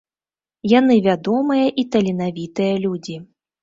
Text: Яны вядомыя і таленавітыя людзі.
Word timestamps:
Яны 0.71 0.95
вядомыя 1.09 1.69
і 1.83 1.87
таленавітыя 1.93 2.85
людзі. 2.85 3.25